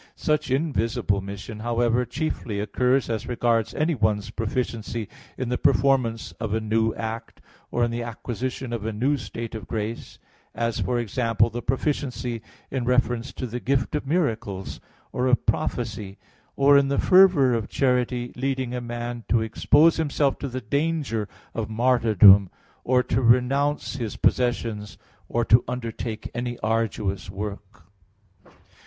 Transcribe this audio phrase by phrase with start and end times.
[0.15, 6.59] Such invisible mission, however, chiefly occurs as regards anyone's proficiency in the performance of a
[6.59, 7.39] new act,
[7.69, 10.17] or in the acquisition of a new state of grace;
[10.55, 12.41] as, for example, the proficiency
[12.71, 14.79] in reference to the gift of miracles
[15.11, 16.17] or of prophecy,
[16.55, 21.29] or in the fervor of charity leading a man to expose himself to the danger
[21.53, 22.49] of martyrdom,
[22.83, 24.97] or to renounce his possessions,
[25.29, 27.83] or to undertake any arduous work.